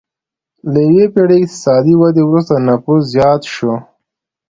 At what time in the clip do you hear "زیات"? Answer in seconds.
3.13-3.41